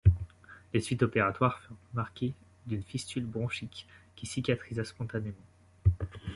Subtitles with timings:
[0.73, 2.33] Les suites opératoires furent marquées
[2.65, 5.37] d'une fistule bronchique qui cicatrisa spontanément.